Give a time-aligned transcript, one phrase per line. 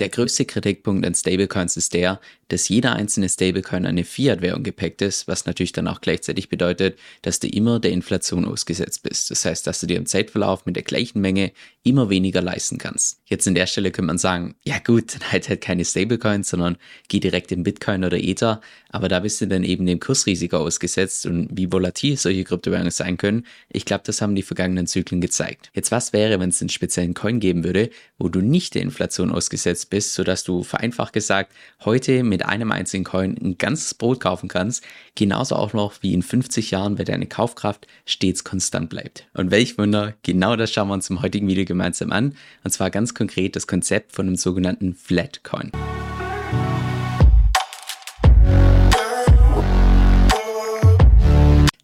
[0.00, 5.28] Der größte Kritikpunkt an Stablecoins ist der, dass jeder einzelne Stablecoin eine Fiat-Währung gepackt ist,
[5.28, 9.30] was natürlich dann auch gleichzeitig bedeutet, dass du immer der Inflation ausgesetzt bist.
[9.30, 11.52] Das heißt, dass du dir im Zeitverlauf mit der gleichen Menge
[11.84, 13.20] immer weniger leisten kannst.
[13.26, 16.76] Jetzt an der Stelle könnte man sagen, ja gut, dann halt halt keine Stablecoins, sondern
[17.06, 21.26] geh direkt in Bitcoin oder Ether, aber da bist du dann eben dem Kursrisiko ausgesetzt
[21.26, 25.70] und wie volatil solche Kryptowährungen sein können, ich glaube, das haben die vergangenen Zyklen gezeigt.
[25.72, 29.30] Jetzt was wäre, wenn es einen speziellen Coin geben würde, wo du nicht der Inflation
[29.30, 31.52] ausgesetzt ausgesetzt bist, sodass du vereinfacht gesagt
[31.84, 34.84] heute mit einem einzigen Coin ein ganzes Brot kaufen kannst,
[35.14, 39.26] genauso auch noch wie in 50 Jahren, weil deine Kaufkraft stets konstant bleibt.
[39.34, 42.34] Und welch Wunder, genau das schauen wir uns im heutigen Video gemeinsam an,
[42.64, 45.70] und zwar ganz konkret das Konzept von einem sogenannten Flatcoin.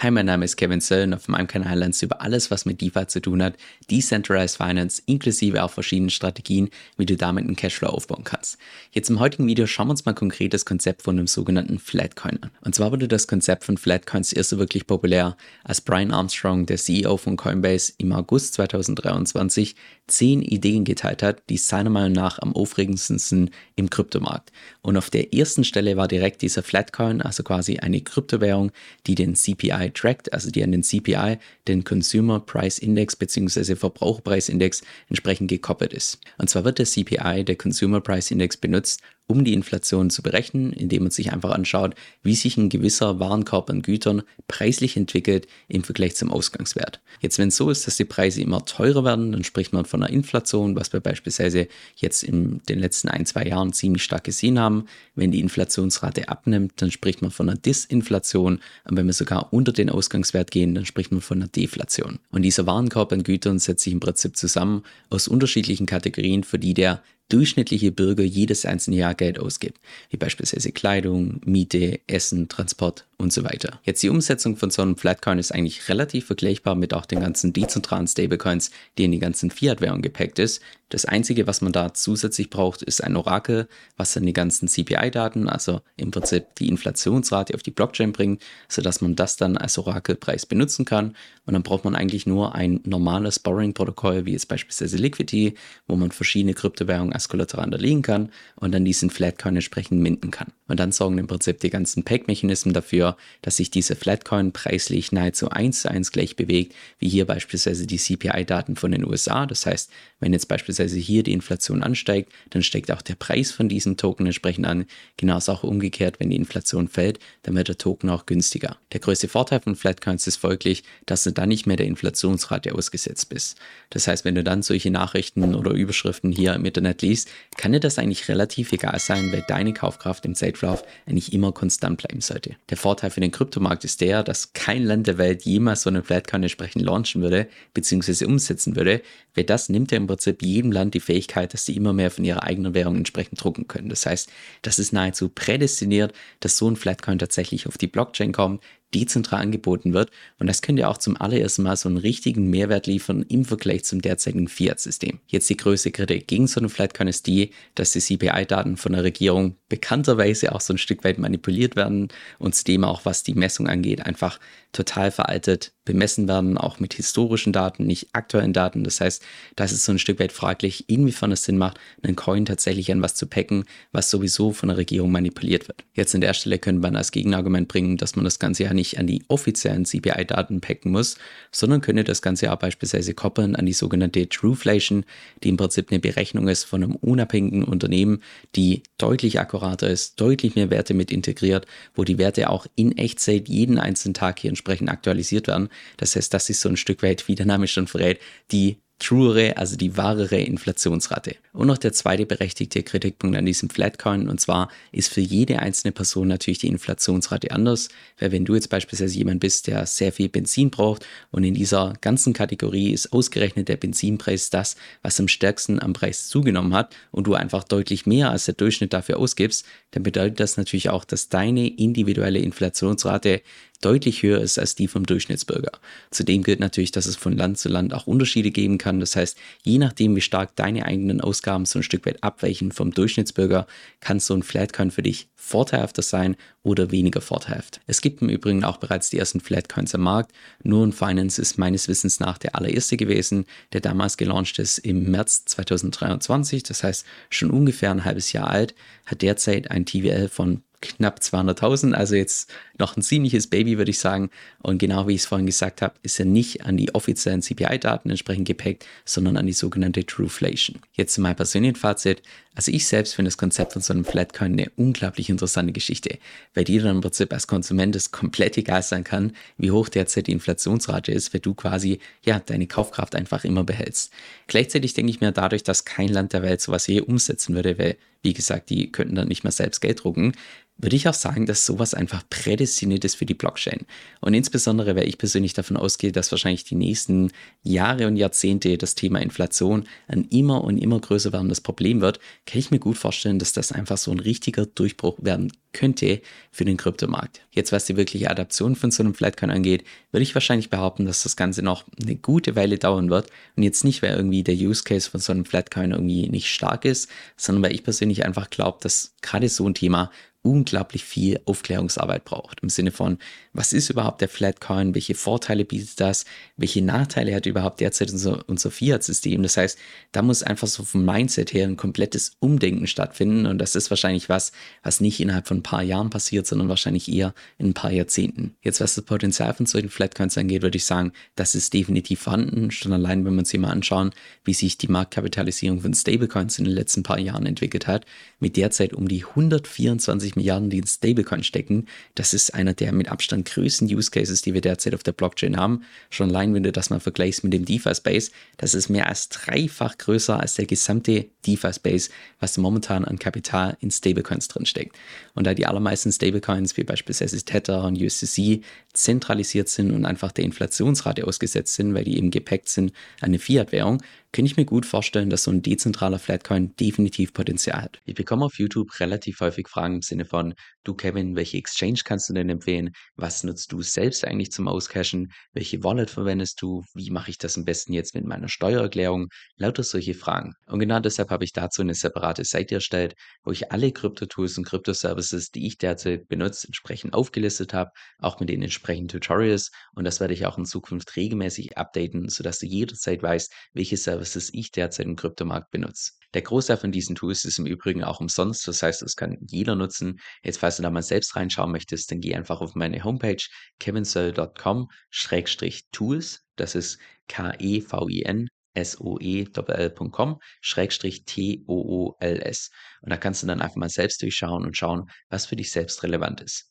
[0.00, 2.64] Hi, mein Name ist Kevin Söll und auf meinem Kanal lernst du über alles, was
[2.64, 3.56] mit DeFi zu tun hat,
[3.90, 8.58] Decentralized Finance, inklusive auch verschiedenen Strategien, wie du damit einen Cashflow aufbauen kannst.
[8.92, 12.40] Jetzt im heutigen Video schauen wir uns mal konkret das Konzept von einem sogenannten Flatcoin
[12.40, 12.52] an.
[12.60, 16.76] Und zwar wurde das Konzept von Flatcoins erst so wirklich populär, als Brian Armstrong, der
[16.76, 19.74] CEO von Coinbase, im August 2023
[20.06, 24.52] zehn Ideen geteilt hat, die seiner Meinung nach am aufregendsten sind im Kryptomarkt.
[24.80, 28.70] Und auf der ersten Stelle war direkt dieser Flatcoin, also quasi eine Kryptowährung,
[29.08, 33.76] die den CPI trackt, also die an den CPI, den Consumer Price Index bzw.
[33.76, 36.20] Verbraucherpreisindex entsprechend gekoppelt ist.
[36.38, 40.72] Und zwar wird der CPI, der Consumer Price Index, benutzt, um die Inflation zu berechnen,
[40.72, 45.84] indem man sich einfach anschaut, wie sich ein gewisser Warenkorb an Gütern preislich entwickelt im
[45.84, 47.00] Vergleich zum Ausgangswert.
[47.20, 50.02] Jetzt, wenn es so ist, dass die Preise immer teurer werden, dann spricht man von
[50.02, 54.58] einer Inflation, was wir beispielsweise jetzt in den letzten ein, zwei Jahren ziemlich stark gesehen
[54.58, 54.86] haben.
[55.14, 58.60] Wenn die Inflationsrate abnimmt, dann spricht man von einer Disinflation.
[58.84, 62.18] Und wenn wir sogar unter den Ausgangswert gehen, dann spricht man von einer Deflation.
[62.30, 66.72] Und dieser Warenkorb an Gütern setzt sich im Prinzip zusammen aus unterschiedlichen Kategorien, für die
[66.72, 73.32] der durchschnittliche Bürger jedes einzelne Jahr Geld ausgibt, wie beispielsweise Kleidung, Miete, Essen, Transport und
[73.32, 73.80] so weiter.
[73.82, 77.52] Jetzt die Umsetzung von so einem Flatcoin ist eigentlich relativ vergleichbar mit auch den ganzen
[77.52, 80.62] dezentralen Stablecoins, die in die ganzen Fiat-Währungen gepackt ist.
[80.88, 85.48] Das Einzige, was man da zusätzlich braucht, ist ein Orakel, was dann die ganzen CPI-Daten,
[85.48, 90.46] also im Prinzip die Inflationsrate auf die Blockchain bringt, sodass man das dann als Orakelpreis
[90.46, 91.14] benutzen kann.
[91.44, 95.54] Und dann braucht man eigentlich nur ein normales Borrowing-Protokoll, wie jetzt beispielsweise Liquidity,
[95.88, 100.52] wo man verschiedene Kryptowährungen als Kollateral unterlegen kann und dann diesen Flatcoin entsprechend minden kann.
[100.68, 105.50] Und dann sorgen im Prinzip die ganzen Peg-Mechanismen dafür, dass sich diese Flatcoin preislich nahezu
[105.50, 109.46] eins zu eins gleich bewegt, wie hier beispielsweise die CPI-Daten von den USA.
[109.46, 109.90] Das heißt,
[110.20, 114.26] wenn jetzt beispielsweise hier die Inflation ansteigt, dann steigt auch der Preis von diesem Token
[114.26, 114.86] entsprechend an.
[115.16, 118.76] Genauso auch umgekehrt, wenn die Inflation fällt, dann wird der Token auch günstiger.
[118.92, 123.30] Der größte Vorteil von Flatcoins ist folglich, dass du dann nicht mehr der Inflationsrate ausgesetzt
[123.30, 123.58] bist.
[123.90, 127.07] Das heißt, wenn du dann solche Nachrichten oder Überschriften hier im Internet liest,
[127.56, 131.98] kann dir das eigentlich relativ egal sein, weil deine Kaufkraft im Zeitverlauf eigentlich immer konstant
[131.98, 132.56] bleiben sollte.
[132.70, 136.02] Der Vorteil für den Kryptomarkt ist der, dass kein Land der Welt jemals so einen
[136.02, 138.24] Flatcoin entsprechend launchen würde, bzw.
[138.24, 139.02] umsetzen würde,
[139.34, 142.24] weil das nimmt ja im Prinzip jedem Land die Fähigkeit, dass sie immer mehr von
[142.24, 143.88] ihrer eigenen Währung entsprechend drucken können.
[143.88, 144.30] Das heißt,
[144.62, 148.62] das ist nahezu prädestiniert, dass so ein Flatcoin tatsächlich auf die Blockchain kommt,
[148.94, 150.10] dezentral angeboten wird.
[150.38, 154.00] Und das könnte auch zum allerersten Mal so einen richtigen Mehrwert liefern im Vergleich zum
[154.00, 155.20] derzeitigen Fiat-System.
[155.26, 159.04] Jetzt die größte Kritik gegen so einen Flatcoin ist die, dass die CPI-Daten von der
[159.04, 162.08] Regierung bekannterweise auch so ein Stück weit manipuliert werden
[162.38, 164.38] und zudem auch, was die Messung angeht, einfach
[164.72, 168.84] total veraltet bemessen werden, auch mit historischen Daten, nicht aktuellen Daten.
[168.84, 169.24] Das heißt,
[169.56, 173.00] das ist so ein Stück weit fraglich, inwiefern es Sinn macht, einen Coin tatsächlich an
[173.00, 175.84] was zu packen, was sowieso von der Regierung manipuliert wird.
[175.94, 178.98] Jetzt an der Stelle könnte man als Gegenargument bringen, dass man das Ganze ja nicht
[178.98, 181.16] an die offiziellen CPI-Daten packen muss,
[181.52, 185.06] sondern könnte das Ganze auch beispielsweise koppeln an die sogenannte Trueflation,
[185.42, 188.22] die im Prinzip eine Berechnung ist von einem unabhängigen Unternehmen,
[188.54, 193.48] die deutlich akkurater ist, deutlich mehr Werte mit integriert, wo die Werte auch in Echtzeit
[193.48, 195.68] jeden einzelnen Tag hier entsprechend aktualisiert werden.
[195.96, 198.20] Das heißt, das ist so ein Stück weit, wie der Name schon verrät,
[198.52, 201.36] die truere, also die wahrere Inflationsrate.
[201.52, 205.92] Und noch der zweite berechtigte Kritikpunkt an diesem Flatcoin, und zwar ist für jede einzelne
[205.92, 207.88] Person natürlich die Inflationsrate anders,
[208.18, 211.94] weil wenn du jetzt beispielsweise jemand bist, der sehr viel Benzin braucht und in dieser
[212.00, 217.26] ganzen Kategorie ist ausgerechnet der Benzinpreis das, was am stärksten am Preis zugenommen hat und
[217.26, 221.28] du einfach deutlich mehr als der Durchschnitt dafür ausgibst, dann bedeutet das natürlich auch, dass
[221.28, 223.42] deine individuelle Inflationsrate
[223.80, 225.72] deutlich höher ist als die vom Durchschnittsbürger.
[226.10, 229.00] Zudem gilt natürlich, dass es von Land zu Land auch Unterschiede geben kann.
[229.00, 232.92] Das heißt, je nachdem, wie stark deine eigenen Ausgaben so ein Stück weit abweichen vom
[232.92, 233.66] Durchschnittsbürger,
[234.00, 237.80] kann so ein Flatcoin für dich vorteilhafter sein oder weniger vorteilhaft.
[237.86, 240.32] Es gibt im Übrigen auch bereits die ersten Flatcoins am Markt.
[240.62, 245.44] Nur Finance ist meines Wissens nach der allererste gewesen, der damals gelauncht ist im März
[245.46, 246.64] 2023.
[246.64, 248.74] Das heißt, schon ungefähr ein halbes Jahr alt,
[249.06, 253.98] hat derzeit ein TVL von knapp 200.000, also jetzt noch ein ziemliches Baby, würde ich
[253.98, 254.30] sagen.
[254.62, 258.10] Und genau wie ich es vorhin gesagt habe, ist er nicht an die offiziellen CPI-Daten
[258.10, 260.80] entsprechend gepackt, sondern an die sogenannte Trueflation.
[260.92, 262.22] Jetzt zu meinem persönlichen Fazit.
[262.54, 266.18] Also ich selbst finde das Konzept von so einem Flatcoin eine unglaublich interessante Geschichte,
[266.54, 270.26] weil dir dann im Prinzip als Konsument es komplett egal sein kann, wie hoch derzeit
[270.26, 274.12] die Inflationsrate ist, weil du quasi ja deine Kaufkraft einfach immer behältst.
[274.48, 277.96] Gleichzeitig denke ich mir dadurch, dass kein Land der Welt sowas je umsetzen würde, weil
[278.22, 280.32] wie gesagt, die könnten dann nicht mehr selbst Geld drucken,
[280.78, 283.84] würde ich auch sagen, dass sowas einfach prädestiniert ist für die Blockchain.
[284.20, 287.32] Und insbesondere, weil ich persönlich davon ausgehe, dass wahrscheinlich die nächsten
[287.62, 292.60] Jahre und Jahrzehnte das Thema Inflation ein immer und immer größer werdendes Problem wird, kann
[292.60, 296.76] ich mir gut vorstellen, dass das einfach so ein richtiger Durchbruch werden könnte für den
[296.76, 297.42] Kryptomarkt.
[297.50, 301.22] Jetzt, was die wirkliche Adaption von so einem Flatcoin angeht, würde ich wahrscheinlich behaupten, dass
[301.22, 303.28] das Ganze noch eine gute Weile dauern wird.
[303.56, 306.84] Und jetzt nicht, weil irgendwie der Use Case von so einem Flatcoin irgendwie nicht stark
[306.84, 310.10] ist, sondern weil ich persönlich einfach glaube, dass gerade so ein Thema
[310.42, 312.60] unglaublich viel Aufklärungsarbeit braucht.
[312.60, 313.18] Im Sinne von,
[313.52, 316.24] was ist überhaupt der Flatcoin, welche Vorteile bietet das,
[316.56, 319.42] welche Nachteile hat überhaupt derzeit unser, unser Fiat-System.
[319.42, 319.78] Das heißt,
[320.12, 324.28] da muss einfach so vom Mindset her ein komplettes Umdenken stattfinden und das ist wahrscheinlich
[324.28, 324.52] was,
[324.82, 328.56] was nicht innerhalb von ein paar Jahren passiert, sondern wahrscheinlich eher in ein paar Jahrzehnten.
[328.62, 332.70] Jetzt, was das Potenzial von solchen Flatcoins angeht, würde ich sagen, das ist definitiv vorhanden,
[332.70, 334.12] schon allein, wenn wir uns hier mal anschauen,
[334.44, 338.06] wie sich die Marktkapitalisierung von Stablecoins in den letzten paar Jahren entwickelt hat,
[338.38, 341.86] mit derzeit um die 124 Milliarden, die in Stablecoin stecken.
[342.14, 345.56] Das ist einer der mit Abstand größten Use Cases, die wir derzeit auf der Blockchain
[345.56, 345.82] haben.
[346.10, 349.98] Schon allein, wenn du das mal vergleichst mit dem DeFi-Space, das ist mehr als dreifach
[349.98, 352.10] größer als der gesamte DeFi-Space,
[352.40, 354.96] was momentan an Kapital in Stablecoins drinsteckt.
[355.34, 360.44] Und da die allermeisten Stablecoins, wie beispielsweise Tether und USDC, zentralisiert sind und einfach der
[360.44, 364.02] Inflationsrate ausgesetzt sind, weil die eben gepackt sind an eine Fiat-Währung,
[364.32, 367.98] kann ich mir gut vorstellen, dass so ein dezentraler Flatcoin definitiv Potenzial hat.
[368.04, 370.54] Ich bekomme auf YouTube relativ häufig Fragen im Sinne von,
[370.84, 372.90] du Kevin, welche Exchange kannst du denn empfehlen?
[373.16, 375.32] Was nutzt du selbst eigentlich zum Auscashen?
[375.54, 376.84] Welche Wallet verwendest du?
[376.94, 379.28] Wie mache ich das am besten jetzt mit meiner Steuererklärung?
[379.56, 380.52] Lauter solche Fragen.
[380.66, 383.14] Und genau deshalb habe ich dazu eine separate Seite erstellt,
[383.44, 388.50] wo ich alle Krypto-Tools und Krypto-Services, die ich derzeit benutze, entsprechend aufgelistet habe, auch mit
[388.50, 389.70] den entsprechenden Tutorials.
[389.94, 394.17] Und das werde ich auch in Zukunft regelmäßig updaten, sodass du jederzeit weißt, welche Services
[394.18, 396.12] Services ich derzeit im Kryptomarkt benutze.
[396.34, 399.76] Der Großteil von diesen Tools ist im Übrigen auch umsonst, das heißt, das kann jeder
[399.76, 400.18] nutzen.
[400.42, 403.42] Jetzt, falls du da mal selbst reinschauen möchtest, dann geh einfach auf meine Homepage
[403.78, 406.98] kevinsoe.com-tools, das ist
[407.28, 408.48] K-E-V-I-N
[408.84, 412.70] soe.com Schrägstrich T-O-O-L-S.
[413.02, 416.02] Und da kannst du dann einfach mal selbst durchschauen und schauen, was für dich selbst
[416.02, 416.66] relevant ist.